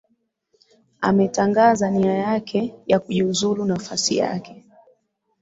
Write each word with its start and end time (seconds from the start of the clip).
ametangaza 1.01 1.89
nia 1.91 2.13
yake 2.13 2.75
ya 2.87 2.99
kujiuzulu 2.99 3.65
nafasi 3.65 4.17
yake 4.17 4.65